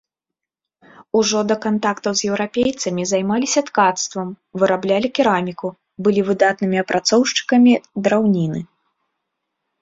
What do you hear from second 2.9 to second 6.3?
займаліся ткацтвам, выраблялі кераміку, былі